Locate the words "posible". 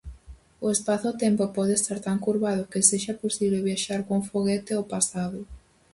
3.23-3.65